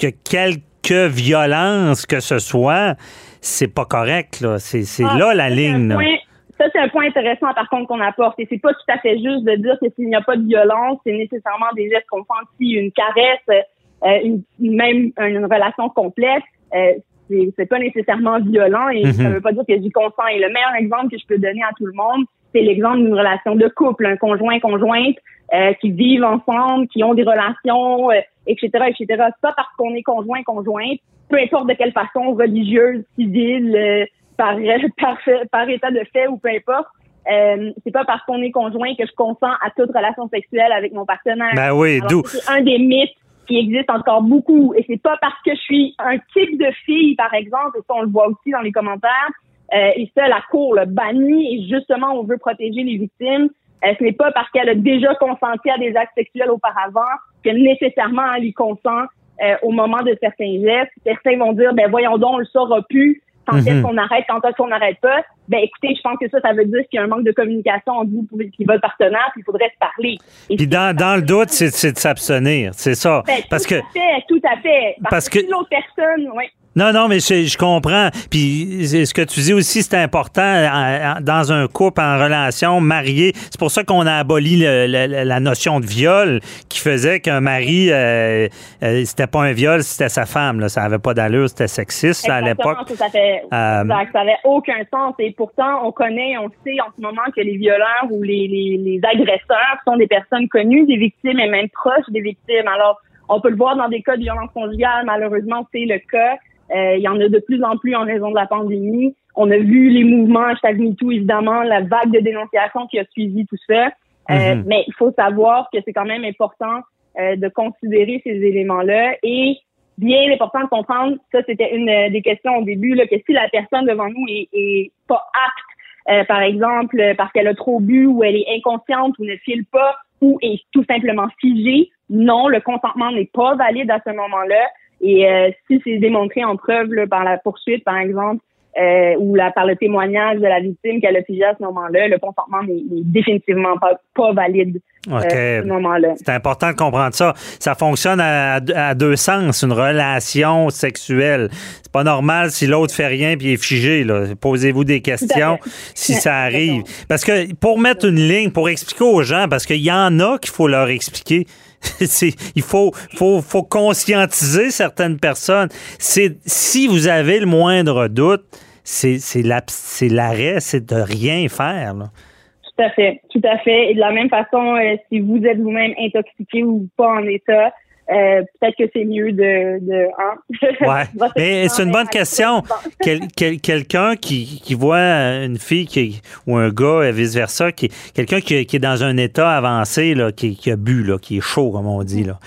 que 0.00 0.60
quelque 0.82 1.08
violence 1.08 2.06
que 2.06 2.20
ce 2.20 2.38
soit, 2.38 2.94
c'est 3.40 3.72
pas 3.72 3.84
correct 3.84 4.40
là. 4.40 4.58
C'est 4.58 4.82
c'est 4.84 5.04
Ah, 5.08 5.16
là 5.18 5.34
la 5.34 5.48
ça, 5.48 5.54
ligne. 5.54 5.94
point- 5.94 6.16
Ça, 6.58 6.66
c'est 6.74 6.78
un 6.78 6.88
point 6.90 7.06
intéressant, 7.06 7.54
par 7.54 7.70
contre, 7.70 7.86
qu'on 7.88 8.00
apporte. 8.02 8.38
Et 8.38 8.46
c'est 8.50 8.58
pas 8.60 8.74
tout 8.74 8.84
à 8.92 8.98
fait 8.98 9.14
juste 9.14 9.44
de 9.44 9.56
dire 9.56 9.78
que 9.80 9.86
s'il 9.96 10.08
n'y 10.08 10.14
a 10.14 10.20
pas 10.20 10.36
de 10.36 10.44
violence, 10.46 10.98
c'est 11.06 11.12
nécessairement 11.12 11.72
des 11.74 11.88
gestes 11.88 12.04
consentis, 12.10 12.72
une 12.72 12.92
caresse, 12.92 13.64
euh, 14.04 14.18
une, 14.22 14.42
même 14.58 15.10
une 15.18 15.44
relation 15.46 15.88
complète. 15.88 16.42
Euh, 16.74 16.92
c'est 17.30 17.48
c'est 17.56 17.64
pas 17.64 17.78
nécessairement 17.78 18.40
violent 18.40 18.90
et 18.90 19.10
ça 19.12 19.22
Mhm. 19.22 19.32
veut 19.36 19.40
pas 19.40 19.52
dire 19.52 19.62
que 19.66 19.74
j'y 19.80 19.88
consens. 19.90 20.26
Et 20.34 20.38
le 20.38 20.48
meilleur 20.52 20.74
exemple 20.78 21.08
que 21.10 21.16
je 21.18 21.26
peux 21.26 21.38
donner 21.38 21.62
à 21.62 21.72
tout 21.78 21.86
le 21.86 21.94
monde, 21.94 22.26
c'est 22.52 22.62
l'exemple 22.62 22.98
d'une 22.98 23.14
relation 23.14 23.54
de 23.54 23.68
couple, 23.68 24.06
un 24.06 24.16
conjoint, 24.16 24.58
conjointe, 24.60 25.16
euh, 25.54 25.72
qui 25.80 25.90
vivent 25.90 26.24
ensemble, 26.24 26.86
qui 26.88 27.02
ont 27.02 27.14
des 27.14 27.24
relations, 27.24 28.10
euh, 28.10 28.20
etc., 28.46 28.68
etc. 28.88 29.06
C'est 29.08 29.40
pas 29.42 29.52
parce 29.56 29.68
qu'on 29.76 29.94
est 29.94 30.02
conjoint, 30.02 30.42
conjointe, 30.42 31.00
peu 31.28 31.38
importe 31.38 31.68
de 31.68 31.74
quelle 31.74 31.92
façon, 31.92 32.34
religieuse, 32.34 33.04
civile, 33.16 33.74
euh, 33.76 34.04
par, 34.36 34.56
par, 35.00 35.18
par 35.50 35.68
état 35.68 35.90
de 35.90 36.02
fait 36.12 36.28
ou 36.28 36.38
peu 36.38 36.48
importe. 36.48 36.88
Euh, 37.30 37.70
c'est 37.84 37.92
pas 37.92 38.04
parce 38.04 38.24
qu'on 38.24 38.42
est 38.42 38.50
conjoint 38.50 38.94
que 38.94 39.06
je 39.06 39.12
consens 39.14 39.52
à 39.60 39.70
toute 39.76 39.94
relation 39.94 40.28
sexuelle 40.28 40.72
avec 40.72 40.92
mon 40.92 41.04
partenaire. 41.04 41.52
Ben 41.54 41.72
oui, 41.72 42.00
d'où? 42.08 42.22
C'est 42.24 42.50
un 42.50 42.62
des 42.62 42.78
mythes 42.78 43.14
qui 43.46 43.58
existe 43.58 43.90
encore 43.90 44.22
beaucoup. 44.22 44.72
Et 44.76 44.84
c'est 44.88 45.00
pas 45.02 45.16
parce 45.20 45.40
que 45.44 45.54
je 45.54 45.60
suis 45.60 45.94
un 45.98 46.18
type 46.32 46.58
de 46.58 46.70
fille, 46.86 47.14
par 47.16 47.32
exemple, 47.34 47.78
et 47.78 47.82
ça 47.86 47.94
on 47.94 48.02
le 48.02 48.08
voit 48.08 48.28
aussi 48.28 48.50
dans 48.50 48.60
les 48.60 48.72
commentaires, 48.72 49.30
euh, 49.74 49.90
et 49.96 50.10
ça 50.16 50.28
la 50.28 50.40
Cour 50.50 50.74
le 50.74 50.86
bannit, 50.86 51.56
et 51.56 51.68
justement 51.68 52.12
on 52.14 52.24
veut 52.24 52.38
protéger 52.38 52.82
les 52.82 52.96
victimes. 52.98 53.48
Euh, 53.84 53.94
ce 53.98 54.04
n'est 54.04 54.12
pas 54.12 54.30
parce 54.32 54.50
qu'elle 54.50 54.68
a 54.68 54.74
déjà 54.74 55.14
consenti 55.14 55.70
à 55.70 55.78
des 55.78 55.96
actes 55.96 56.12
sexuels 56.14 56.50
auparavant 56.50 57.00
que 57.42 57.50
nécessairement 57.50 58.34
elle 58.36 58.44
y 58.44 58.52
consent 58.52 59.04
euh, 59.42 59.54
au 59.62 59.70
moment 59.70 60.02
de 60.02 60.14
certains 60.20 60.60
gestes. 60.60 60.92
Certains 61.04 61.38
vont 61.38 61.52
dire, 61.54 61.72
ben 61.72 61.90
voyons 61.90 62.18
donc, 62.18 62.34
on 62.34 62.38
le 62.38 62.44
saura 62.46 62.82
plus. 62.88 63.22
Quand 63.46 63.56
est-ce 63.56 63.70
Mhm. 63.70 63.82
qu'on 63.82 63.96
arrête, 63.96 64.24
quand 64.28 64.44
est-ce 64.44 64.54
qu'on 64.56 64.68
n'arrête 64.68 65.00
pas? 65.00 65.22
Ben 65.48 65.60
écoutez, 65.62 65.94
je 65.96 66.00
pense 66.02 66.18
que 66.20 66.28
ça, 66.28 66.40
ça 66.42 66.52
veut 66.52 66.66
dire 66.66 66.82
qu'il 66.90 66.98
y 66.98 67.00
a 67.00 67.04
un 67.04 67.06
manque 67.06 67.24
de 67.24 67.32
communication 67.32 67.94
entre 67.94 68.10
vous 68.10 68.26
et 68.38 68.64
votre 68.66 68.82
partenaire, 68.82 69.30
puis 69.32 69.40
il 69.40 69.44
faudrait 69.44 69.70
se 69.72 69.78
parler. 69.80 70.18
Et 70.50 70.56
Puis 70.56 70.66
dans, 70.68 70.94
dans 70.94 71.16
le 71.16 71.22
doute, 71.22 71.48
c'est 71.48 71.90
de 71.92 71.96
s'abstenir, 71.98 72.72
c'est 72.74 72.94
ça. 72.94 73.22
ben, 73.26 73.38
Parce 73.48 73.64
tout 73.64 73.70
que 73.76 73.80
à 73.80 73.82
fait, 73.94 74.24
tout 74.28 74.40
à 74.44 74.56
fait. 74.58 74.96
Parce, 75.02 75.10
parce 75.10 75.28
que, 75.30 75.38
que- 75.40 75.50
l'autre 75.50 75.70
personne, 75.70 76.30
oui. 76.36 76.44
Non, 76.76 76.92
non, 76.92 77.08
mais 77.08 77.18
je, 77.20 77.44
je 77.46 77.58
comprends. 77.58 78.08
Puis 78.30 78.86
ce 78.86 79.12
que 79.12 79.22
tu 79.22 79.40
dis 79.40 79.52
aussi, 79.52 79.82
c'est 79.82 79.96
important 79.96 80.42
en- 80.42 81.16
en- 81.16 81.20
dans 81.20 81.52
un 81.52 81.66
couple 81.66 82.00
en 82.00 82.16
relation 82.22 82.80
marié. 82.80 83.32
C'est 83.34 83.58
pour 83.58 83.70
ça 83.70 83.82
qu'on 83.84 84.06
a 84.06 84.14
aboli 84.14 84.56
le- 84.56 84.86
le- 84.86 85.24
la 85.24 85.40
notion 85.40 85.80
de 85.80 85.86
viol, 85.86 86.40
qui 86.68 86.78
faisait 86.80 87.20
qu'un 87.20 87.40
mari, 87.40 87.88
euh, 87.90 88.46
euh, 88.82 89.02
c'était 89.04 89.26
pas 89.26 89.42
un 89.42 89.52
viol, 89.52 89.82
c'était 89.82 90.08
sa 90.08 90.26
femme. 90.26 90.60
Là. 90.60 90.68
Ça 90.68 90.82
avait 90.82 90.98
pas 90.98 91.12
d'allure, 91.14 91.48
c'était 91.48 91.68
sexiste 91.68 92.24
ça, 92.26 92.36
à 92.36 92.40
l'époque. 92.40 92.78
fait. 93.10 93.42
Euh, 93.52 93.82
Exact, 93.82 94.12
ça 94.12 94.18
n'avait 94.20 94.38
aucun 94.44 94.78
sens. 94.92 95.14
Et 95.18 95.32
pourtant, 95.32 95.84
on 95.86 95.92
connaît, 95.92 96.36
on 96.38 96.48
sait 96.64 96.76
en 96.80 96.90
ce 96.96 97.02
moment 97.02 97.22
que 97.34 97.40
les 97.40 97.56
violeurs 97.56 98.06
ou 98.10 98.22
les, 98.22 98.46
les, 98.48 98.76
les 98.78 99.00
agresseurs 99.04 99.76
sont 99.84 99.96
des 99.96 100.06
personnes 100.06 100.48
connues 100.48 100.86
des 100.86 100.96
victimes 100.96 101.38
et 101.40 101.48
même 101.48 101.68
proches 101.70 102.08
des 102.10 102.20
victimes. 102.20 102.68
Alors, 102.72 103.00
on 103.28 103.40
peut 103.40 103.50
le 103.50 103.56
voir 103.56 103.76
dans 103.76 103.88
des 103.88 104.02
cas 104.02 104.16
de 104.16 104.22
violence 104.22 104.50
conjugale. 104.54 105.04
Malheureusement, 105.06 105.66
c'est 105.72 105.84
le 105.84 105.98
cas. 106.10 106.36
Euh, 106.74 106.96
il 106.96 107.02
y 107.02 107.08
en 107.08 107.20
a 107.20 107.28
de 107.28 107.38
plus 107.40 107.62
en 107.64 107.76
plus 107.76 107.94
en 107.94 108.04
raison 108.04 108.30
de 108.30 108.36
la 108.36 108.46
pandémie. 108.46 109.14
On 109.34 109.50
a 109.50 109.58
vu 109.58 109.90
les 109.90 110.04
mouvements 110.04 110.44
hashtag 110.44 110.78
MeToo, 110.78 111.10
évidemment, 111.10 111.62
la 111.62 111.80
vague 111.80 112.12
de 112.12 112.20
dénonciation 112.20 112.86
qui 112.88 112.98
a 112.98 113.04
suivi 113.12 113.46
tout 113.46 113.56
ça. 113.68 113.86
Euh, 114.30 114.54
Mhm. 114.54 114.64
Mais 114.66 114.84
il 114.86 114.94
faut 114.94 115.12
savoir 115.12 115.68
que 115.72 115.78
c'est 115.84 115.92
quand 115.92 116.04
même 116.04 116.24
important 116.24 116.80
euh, 117.18 117.36
de 117.36 117.48
considérer 117.48 118.20
ces 118.24 118.30
éléments-là 118.30 119.16
et 119.22 119.56
bien 119.98 120.32
important 120.32 120.60
de 120.60 120.68
comprendre, 120.68 121.16
ça 121.32 121.40
c'était 121.46 121.74
une 121.74 121.88
euh, 121.88 122.10
des 122.10 122.22
questions 122.22 122.56
au 122.58 122.64
début, 122.64 122.94
là, 122.94 123.06
que 123.06 123.16
si 123.26 123.32
la 123.32 123.48
personne 123.48 123.86
devant 123.86 124.08
nous 124.08 124.26
est, 124.28 124.48
est 124.52 124.92
pas 125.08 125.22
apte, 125.46 126.10
euh, 126.10 126.24
par 126.24 126.40
exemple, 126.42 126.96
parce 127.16 127.30
qu'elle 127.32 127.48
a 127.48 127.54
trop 127.54 127.80
bu 127.80 128.06
ou 128.06 128.22
elle 128.24 128.36
est 128.36 128.46
inconsciente 128.56 129.18
ou 129.18 129.24
ne 129.24 129.36
file 129.36 129.64
pas 129.66 129.96
ou 130.20 130.38
est 130.42 130.60
tout 130.72 130.84
simplement 130.84 131.28
figée, 131.40 131.90
non, 132.08 132.48
le 132.48 132.60
consentement 132.60 133.10
n'est 133.10 133.30
pas 133.32 133.54
valide 133.54 133.90
à 133.90 134.00
ce 134.06 134.12
moment-là. 134.12 134.64
Et 135.00 135.28
euh, 135.28 135.50
si 135.66 135.80
c'est 135.84 135.98
démontré 135.98 136.44
en 136.44 136.56
preuve 136.56 136.92
là, 136.92 137.06
par 137.06 137.24
la 137.24 137.38
poursuite, 137.38 137.84
par 137.84 137.98
exemple, 137.98 138.42
euh, 138.78 139.16
ou 139.18 139.34
la, 139.34 139.50
par 139.50 139.66
le 139.66 139.74
témoignage 139.74 140.38
de 140.38 140.46
la 140.46 140.60
victime 140.60 141.00
qu'elle 141.00 141.16
a 141.16 141.22
figé 141.24 141.42
à 141.42 141.56
ce 141.58 141.62
moment-là, 141.64 142.06
le 142.06 142.18
consentement 142.18 142.62
n'est 142.62 143.02
définitivement 143.02 143.76
pas, 143.78 144.00
pas 144.14 144.32
valide 144.32 144.80
euh, 145.08 145.16
à 145.16 145.28
ce 145.28 145.66
moment-là. 145.66 146.14
C'est 146.14 146.30
important 146.30 146.70
de 146.70 146.76
comprendre 146.76 147.14
ça. 147.14 147.34
Ça 147.58 147.74
fonctionne 147.74 148.20
à, 148.20 148.60
à 148.76 148.94
deux 148.94 149.16
sens, 149.16 149.62
une 149.62 149.72
relation 149.72 150.70
sexuelle. 150.70 151.48
C'est 151.82 151.90
pas 151.90 152.04
normal 152.04 152.52
si 152.52 152.68
l'autre 152.68 152.94
fait 152.94 153.08
rien 153.08 153.36
puis 153.36 153.54
est 153.54 153.62
figé. 153.62 154.06
Posez-vous 154.40 154.84
des 154.84 155.00
questions 155.00 155.58
si 155.96 156.14
ça 156.14 156.36
arrive. 156.42 156.84
Parce 157.08 157.24
que 157.24 157.52
pour 157.56 157.80
mettre 157.80 158.06
une 158.06 158.20
ligne, 158.20 158.52
pour 158.52 158.68
expliquer 158.68 159.04
aux 159.04 159.22
gens, 159.22 159.46
parce 159.50 159.66
qu'il 159.66 159.82
y 159.82 159.90
en 159.90 160.20
a 160.20 160.38
qu'il 160.38 160.52
faut 160.52 160.68
leur 160.68 160.88
expliquer. 160.90 161.46
il 162.56 162.62
faut, 162.62 162.92
faut, 163.14 163.40
faut 163.40 163.62
conscientiser 163.62 164.70
certaines 164.70 165.18
personnes. 165.18 165.68
C'est 165.98 166.36
si 166.46 166.86
vous 166.86 167.08
avez 167.08 167.40
le 167.40 167.46
moindre 167.46 168.08
doute, 168.08 168.44
c'est 168.84 170.08
l'arrêt, 170.08 170.60
c'est 170.60 170.86
de 170.86 170.96
rien 170.96 171.48
faire. 171.48 171.94
Tout 171.94 172.82
à 172.82 172.90
fait, 172.90 173.20
tout 173.30 173.42
à 173.44 173.58
fait. 173.58 173.90
Et 173.90 173.94
de 173.94 174.00
la 174.00 174.12
même 174.12 174.28
façon, 174.28 174.76
euh, 174.76 174.96
si 175.08 175.20
vous 175.20 175.42
êtes 175.44 175.58
vous-même 175.58 175.92
intoxiqué 175.98 176.64
ou 176.64 176.88
pas 176.96 177.08
en 177.08 177.24
état, 177.24 177.72
euh, 178.10 178.42
peut-être 178.60 178.76
que 178.76 178.90
c'est 178.92 179.04
mieux 179.04 179.32
de. 179.32 179.78
de 179.86 180.08
hein? 180.18 181.06
Mais 181.36 181.68
c'est 181.68 181.82
une 181.82 181.92
bonne 181.92 182.08
question. 182.08 182.62
quelqu'un 183.00 184.16
qui, 184.16 184.60
qui 184.64 184.74
voit 184.74 184.98
une 184.98 185.58
fille 185.58 185.86
qui, 185.86 186.20
ou 186.46 186.56
un 186.56 186.70
gars, 186.70 187.02
et 187.02 187.12
vice-versa, 187.12 187.72
qui, 187.72 187.90
quelqu'un 188.14 188.40
qui, 188.40 188.66
qui, 188.66 188.76
est 188.76 188.80
dans 188.80 189.04
un 189.04 189.16
état 189.16 189.56
avancé, 189.56 190.14
là, 190.14 190.32
qui, 190.32 190.56
qui 190.56 190.70
a 190.70 190.76
bu, 190.76 191.04
là, 191.04 191.18
qui 191.18 191.38
est 191.38 191.40
chaud, 191.42 191.70
comme 191.70 191.86
on 191.86 192.02
dit. 192.02 192.24
Là. 192.24 192.38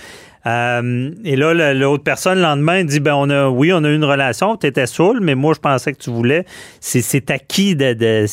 Euh, 0.45 1.11
et 1.23 1.37
là, 1.37 1.73
l'autre 1.73 2.03
personne, 2.03 2.35
le 2.35 2.41
lendemain, 2.41 2.83
dit 2.83 2.99
ben 2.99 3.15
on 3.15 3.29
a, 3.29 3.47
oui, 3.47 3.71
on 3.71 3.83
a 3.83 3.89
eu 3.89 3.95
une 3.95 4.03
relation, 4.03 4.57
tu 4.57 4.67
étais 4.67 4.85
saoul, 4.85 5.19
mais 5.21 5.35
moi, 5.35 5.53
je 5.53 5.59
pensais 5.59 5.93
que 5.93 5.99
tu 5.99 6.09
voulais. 6.09 6.45
C'est 6.81 7.31
acquis 7.31 7.75
de. 7.75 7.93
de 7.93 8.25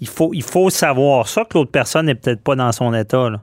il, 0.00 0.08
faut, 0.08 0.30
il 0.32 0.42
faut 0.42 0.70
savoir 0.70 1.28
ça, 1.28 1.44
que 1.44 1.58
l'autre 1.58 1.70
personne 1.70 2.06
n'est 2.06 2.14
peut-être 2.14 2.42
pas 2.42 2.54
dans 2.54 2.72
son 2.72 2.94
état. 2.94 3.28
Là. 3.28 3.42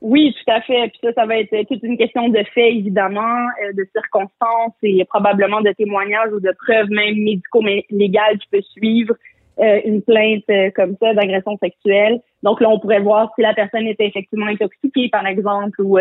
Oui, 0.00 0.34
tout 0.34 0.52
à 0.52 0.62
fait. 0.62 0.88
Puis 0.88 1.00
ça, 1.02 1.12
ça 1.12 1.26
va 1.26 1.38
être 1.38 1.54
toute 1.68 1.82
une 1.82 1.98
question 1.98 2.28
de 2.28 2.42
faits, 2.54 2.72
évidemment, 2.72 3.46
euh, 3.62 3.72
de 3.74 3.86
circonstances 3.92 4.74
et 4.82 5.04
probablement 5.04 5.60
de 5.60 5.72
témoignages 5.72 6.32
ou 6.32 6.40
de 6.40 6.52
preuves 6.66 6.88
même 6.88 7.16
médico-légales 7.16 8.38
qui 8.38 8.48
peuvent 8.50 8.62
suivre 8.72 9.14
euh, 9.58 9.80
une 9.84 10.00
plainte 10.00 10.44
euh, 10.48 10.70
comme 10.74 10.96
ça 11.00 11.12
d'agression 11.12 11.58
sexuelle. 11.58 12.20
Donc 12.42 12.62
là, 12.62 12.70
on 12.70 12.78
pourrait 12.78 13.00
voir 13.00 13.30
si 13.34 13.42
la 13.42 13.52
personne 13.52 13.86
était 13.86 14.06
effectivement 14.06 14.46
intoxiquée, 14.46 15.10
par 15.10 15.26
exemple, 15.26 15.82
ou 15.82 15.98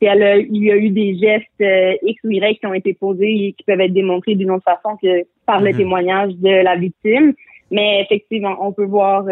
si 0.00 0.06
elle 0.06 0.22
a, 0.22 0.36
il 0.36 0.62
y 0.62 0.70
a 0.70 0.76
eu 0.76 0.90
des 0.90 1.18
gestes 1.18 2.00
X 2.02 2.22
ou 2.22 2.30
Y 2.30 2.60
qui 2.60 2.66
ont 2.66 2.74
été 2.74 2.94
posés 2.94 3.46
et 3.46 3.52
qui 3.52 3.64
peuvent 3.64 3.80
être 3.80 3.92
démontrés 3.92 4.36
d'une 4.36 4.52
autre 4.52 4.64
façon 4.64 4.96
que 5.02 5.24
par 5.44 5.60
le 5.60 5.72
mhm. 5.72 5.76
témoignage 5.76 6.32
de 6.36 6.62
la 6.62 6.76
victime. 6.76 7.34
Mais 7.72 8.00
effectivement, 8.02 8.56
on 8.60 8.72
peut 8.72 8.84
voir 8.84 9.24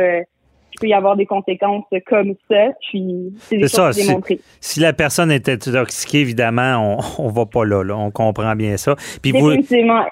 peut 0.79 0.89
y 0.89 0.95
avoir 0.95 1.17
des 1.17 1.27
conséquences 1.27 1.85
comme 2.07 2.35
ça. 2.51 2.69
Puis 2.89 3.33
c'est 3.39 3.59
des 3.59 3.69
ça, 3.69 3.91
si, 4.61 4.81
la 4.81 4.93
personne 4.93 5.31
est 5.31 5.49
intoxiquée, 5.49 6.21
évidemment, 6.21 6.99
on, 6.99 6.99
on 7.25 7.29
va 7.29 7.47
pas 7.47 7.65
là, 7.65 7.83
là. 7.83 7.97
On 7.97 8.11
comprend 8.11 8.55
bien 8.57 8.77
ça. 8.77 8.95
Puis 9.23 9.33
Définitivement. 9.33 10.05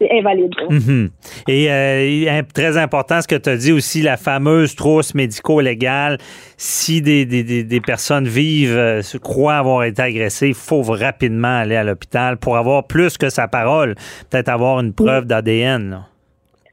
c'est 0.00 0.10
invalide. 0.10 0.52
Mhm. 0.70 1.10
Et 1.48 1.70
euh, 1.70 2.42
très 2.54 2.76
important, 2.78 3.20
ce 3.20 3.28
que 3.28 3.36
tu 3.36 3.50
as 3.50 3.56
dit 3.56 3.72
aussi, 3.72 4.02
la 4.02 4.16
fameuse 4.16 4.74
trousse 4.74 5.14
médico-légale. 5.14 6.18
Si 6.56 7.02
des, 7.02 7.26
des, 7.26 7.64
des, 7.64 7.80
personnes 7.80 8.26
vivent, 8.26 8.76
euh, 8.76 9.02
croient 9.22 9.56
avoir 9.56 9.84
été 9.84 10.02
agressées, 10.02 10.48
il 10.48 10.54
faut 10.54 10.82
rapidement 10.82 11.58
aller 11.58 11.76
à 11.76 11.84
l'hôpital 11.84 12.36
pour 12.38 12.56
avoir 12.56 12.86
plus 12.86 13.18
que 13.18 13.28
sa 13.28 13.48
parole, 13.48 13.94
peut-être 14.30 14.48
avoir 14.48 14.80
une 14.80 14.92
preuve 14.92 15.26
d'ADN. 15.26 16.04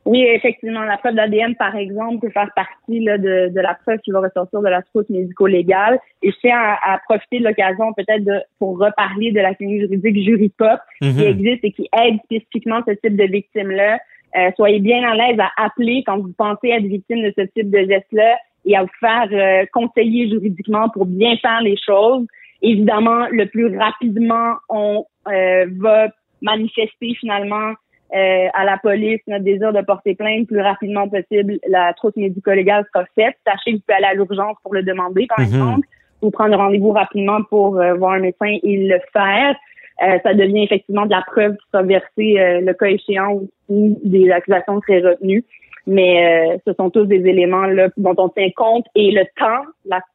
Oui, 0.08 0.22
effectivement, 0.22 0.84
la 0.84 0.96
preuve 0.96 1.16
d'ADN, 1.16 1.56
par 1.56 1.76
exemple, 1.76 2.26
peut 2.26 2.32
faire 2.32 2.50
partie 2.56 3.02
là, 3.02 3.18
de, 3.18 3.50
de, 3.54 3.60
la 3.60 3.74
preuve 3.74 4.00
qui 4.00 4.12
va 4.12 4.22
ressortir 4.22 4.62
de 4.62 4.70
la 4.70 4.82
trousse 4.82 5.10
médico-légale. 5.10 6.00
Et 6.24 6.32
je 6.32 6.38
tiens 6.40 6.58
à, 6.58 6.98
profiter 7.10 7.40
de 7.40 7.44
l'occasion 7.44 7.92
peut-être 7.92 8.24
de, 8.24 8.40
pour 8.58 8.80
reparler 8.80 9.34
de 9.34 9.42
la 9.42 9.54
clinique 9.54 9.82
juridique 9.82 10.24
Juripop 10.24 10.80
qui 11.02 11.10
mhm. 11.10 11.20
existe 11.20 11.60
et 11.66 11.72
qui 11.74 11.90
aide 12.02 12.20
spécifiquement 12.24 12.80
ce 12.88 12.94
type 12.94 13.18
de 13.18 13.26
victimes-là. 13.26 14.00
Euh, 14.38 14.50
soyez 14.56 14.80
bien 14.80 15.04
à 15.04 15.14
l'aise 15.14 15.40
à 15.42 15.52
appeler 15.62 16.04
quand 16.06 16.20
vous 16.20 16.34
pensez 16.38 16.70
être 16.70 16.86
victime 16.86 17.24
de 17.24 17.34
ce 17.38 17.42
type 17.42 17.70
de 17.70 17.80
geste-là 17.80 18.38
et 18.64 18.78
à 18.78 18.84
vous 18.84 18.90
faire 19.02 19.28
euh, 19.34 19.66
conseiller 19.74 20.30
juridiquement 20.30 20.88
pour 20.88 21.06
bien 21.06 21.36
faire 21.38 21.62
les 21.62 21.76
choses. 21.86 22.26
Évidemment, 22.62 23.28
le 23.30 23.46
plus 23.48 23.78
rapidement 23.78 24.54
on 24.70 25.06
euh, 25.28 25.66
va 25.80 26.08
manifester 26.42 27.14
finalement 27.20 27.74
euh, 28.16 28.48
à 28.54 28.64
la 28.64 28.78
police 28.78 29.20
notre 29.28 29.44
désir 29.44 29.74
de 29.74 29.82
porter 29.82 30.16
plainte 30.16 30.48
plus 30.48 30.62
rapidement 30.62 31.10
possible, 31.10 31.60
la 31.68 31.94
trousse 31.94 32.16
médico-légale 32.16 32.86
sera 32.94 33.06
faite. 33.16 33.36
Sachez 33.46 33.72
que 33.72 33.76
vous 33.76 33.82
pouvez 33.86 33.98
aller 33.98 34.06
à 34.06 34.14
l'urgence 34.14 34.56
pour 34.64 34.74
le 34.74 34.84
demander, 34.84 35.28
par 35.28 35.40
mhm. 35.40 35.46
exemple, 35.46 35.88
ou 36.22 36.32
prendre 36.32 36.56
rendez-vous 36.56 36.92
rapidement 36.92 37.44
pour 37.50 37.78
euh, 37.80 37.96
voir 37.96 38.14
un 38.14 38.20
médecin 38.20 38.58
et 38.64 38.78
le 38.88 39.00
faire. 39.12 39.56
Euh, 40.04 40.20
ça 40.24 40.34
devient 40.34 40.64
effectivement 40.64 41.06
de 41.06 41.12
la 41.12 41.24
preuve 41.24 41.58
qui 41.58 41.66
sera 41.72 41.84
versée 41.84 42.62
le 42.62 42.72
cas 42.74 42.86
échéant 42.86 43.42
ou 43.68 44.00
des 44.04 44.32
accusations 44.32 44.80
très 44.80 45.02
retenues. 45.02 45.44
Mais 45.88 46.60
ce 46.68 46.74
sont 46.74 46.90
tous 46.90 47.06
des 47.06 47.26
éléments 47.26 47.66
là, 47.66 47.90
dont 47.98 48.14
on 48.18 48.30
tient 48.30 48.50
compte 48.56 48.86
et 48.94 49.12
le 49.12 49.24
temps, 49.38 49.64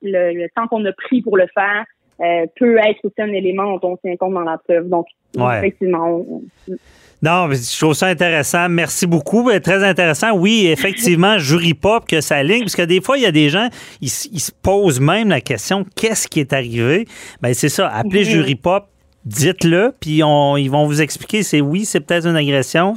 le, 0.02 0.46
temps 0.54 0.68
qu'on 0.68 0.84
a 0.84 0.92
pris 0.92 1.22
pour 1.22 1.36
le 1.36 1.46
faire 1.52 1.84
peut 2.56 2.76
être 2.76 3.04
aussi 3.04 3.20
un 3.20 3.32
élément 3.32 3.78
dont 3.78 3.92
on 3.92 3.96
tient 3.96 4.16
compte 4.16 4.34
dans 4.34 4.42
la 4.42 4.58
preuve. 4.58 4.88
Donc, 4.88 5.06
effectivement, 5.34 6.22
non, 7.22 7.48
je 7.52 7.78
trouve 7.78 7.94
ça 7.94 8.08
intéressant. 8.08 8.68
Merci 8.68 9.06
beaucoup. 9.06 9.44
Ben, 9.44 9.60
très 9.60 9.84
intéressant. 9.84 10.36
Oui, 10.36 10.66
effectivement, 10.66 11.38
jury 11.38 11.72
pop 11.72 12.04
que 12.06 12.20
ça 12.20 12.42
ligne, 12.42 12.62
parce 12.62 12.74
que 12.74 12.82
des 12.82 13.00
fois, 13.00 13.16
il 13.16 13.22
y 13.22 13.26
a 13.26 13.30
des 13.30 13.48
gens, 13.48 13.68
ils, 14.00 14.08
se 14.10 14.50
posent 14.62 15.00
même 15.00 15.28
la 15.28 15.40
question 15.40 15.84
qu'est-ce 15.94 16.26
qui 16.26 16.40
est 16.40 16.52
arrivé? 16.52 17.06
Ben, 17.40 17.54
c'est 17.54 17.68
ça. 17.68 17.88
Appelez 17.88 18.24
jury 18.24 18.56
pop, 18.56 18.88
dites-le, 19.24 19.94
puis 20.00 20.22
on, 20.24 20.56
ils 20.56 20.68
vont 20.68 20.84
vous 20.84 21.00
expliquer. 21.00 21.44
C'est 21.44 21.60
oui, 21.60 21.84
c'est 21.84 22.00
peut-être 22.00 22.26
une 22.26 22.36
agression. 22.36 22.94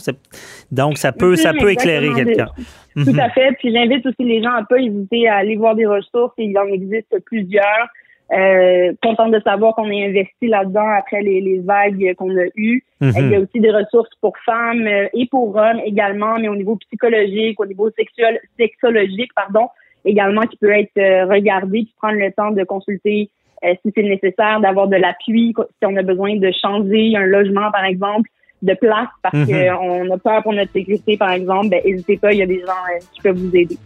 Donc, 0.72 0.98
ça 0.98 1.12
peut, 1.12 1.36
ça 1.36 1.54
peut 1.54 1.72
éclairer 1.72 2.12
quelqu'un. 2.16 2.48
Tout 2.96 3.02
à 3.02 3.28
mhm. 3.28 3.32
fait. 3.36 3.52
Puis 3.60 3.72
j'invite 3.74 4.06
aussi 4.08 4.24
les 4.24 4.42
gens 4.42 4.54
à 4.54 4.64
pas 4.64 4.80
hésiter 4.80 5.28
à 5.28 5.36
aller 5.36 5.56
voir 5.56 5.76
des 5.76 5.86
ressources. 5.86 6.34
Il 6.40 6.58
en 6.58 6.66
existe 6.66 7.14
plusieurs. 7.26 7.90
Euh, 8.34 8.92
contente 9.04 9.32
de 9.32 9.40
savoir 9.42 9.76
qu'on 9.76 9.90
est 9.92 10.04
investi 10.04 10.48
là-dedans 10.48 10.88
après 10.98 11.22
les, 11.22 11.42
les 11.42 11.60
vagues 11.60 12.16
qu'on 12.18 12.36
a 12.36 12.46
eues. 12.56 12.84
Mhm. 13.00 13.14
Il 13.18 13.30
y 13.30 13.36
a 13.36 13.40
aussi 13.40 13.60
des 13.60 13.70
ressources 13.70 14.10
pour 14.20 14.34
femmes 14.44 14.88
euh, 14.88 15.08
et 15.14 15.28
pour 15.28 15.56
hommes 15.56 15.80
également, 15.86 16.40
mais 16.40 16.48
au 16.48 16.56
niveau 16.56 16.76
psychologique, 16.78 17.60
au 17.60 17.68
niveau 17.68 17.92
sexuel, 17.92 18.40
sexologique, 18.58 19.32
pardon, 19.36 19.68
également 20.06 20.42
qui 20.42 20.58
peut 20.58 20.72
être 20.72 20.98
euh, 20.98 21.26
regardé, 21.28 21.84
puis 21.84 21.94
prendre 22.02 22.18
le 22.18 22.32
temps 22.32 22.50
de 22.50 22.64
consulter 22.64 23.30
euh, 23.64 23.76
si 23.86 23.92
c'est 23.96 24.04
nécessaire, 24.04 24.60
d'avoir 24.60 24.88
de 24.88 24.96
l'appui, 24.96 25.54
si 25.56 25.86
on 25.86 25.96
a 25.96 26.02
besoin 26.02 26.36
de 26.36 26.52
changer 26.60 27.16
un 27.16 27.26
logement, 27.28 27.70
par 27.72 27.86
exemple, 27.86 28.28
de 28.64 28.74
place 28.74 29.10
parce 29.22 29.38
mhm. 29.38 29.48
qu'on 29.48 30.12
a 30.12 30.18
peur 30.18 30.42
pour 30.42 30.54
notre 30.54 30.72
sécurité, 30.72 31.16
par 31.16 31.30
exemple, 31.30 31.70
ben, 31.70 31.82
n'hésitez 31.86 32.18
pas, 32.18 32.34
il 32.34 32.40
y 32.40 32.42
a 32.44 32.48
des 32.48 32.62
gens 32.62 33.06
qui 33.14 33.22
peuvent 33.22 33.38
vous 33.38 33.56
aider. 33.56 33.78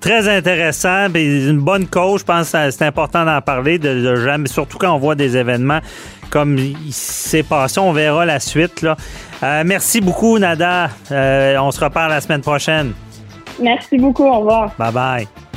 Très 0.00 0.28
intéressant, 0.28 1.08
une 1.14 1.58
bonne 1.58 1.86
cause. 1.86 2.20
Je 2.20 2.24
pense 2.24 2.52
que 2.52 2.70
c'est 2.70 2.84
important 2.84 3.24
d'en 3.24 3.40
parler, 3.40 3.78
de, 3.78 4.14
jamais, 4.16 4.48
surtout 4.48 4.78
quand 4.78 4.92
on 4.94 4.98
voit 4.98 5.16
des 5.16 5.36
événements 5.36 5.80
comme 6.30 6.56
il 6.58 6.92
s'est 6.92 7.42
passé. 7.42 7.80
On 7.80 7.92
verra 7.92 8.24
la 8.24 8.38
suite. 8.38 8.82
Là. 8.82 8.96
Euh, 9.42 9.62
merci 9.64 10.00
beaucoup, 10.00 10.38
Nada. 10.38 10.90
Euh, 11.10 11.56
on 11.58 11.70
se 11.70 11.80
reparle 11.80 12.10
la 12.10 12.20
semaine 12.20 12.42
prochaine. 12.42 12.92
Merci 13.60 13.98
beaucoup. 13.98 14.24
Au 14.24 14.38
revoir. 14.40 14.70
Bye 14.78 14.92
bye. 14.92 15.47